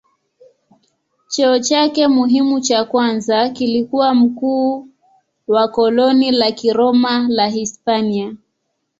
[1.27, 4.87] Cheo chake muhimu cha kwanza kilikuwa mkuu
[5.47, 8.35] wa koloni la Kiroma la Hispania.